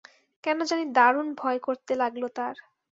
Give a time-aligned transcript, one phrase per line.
[0.43, 2.55] কেন জানি দারুণ ভয় করতে লাগল তার।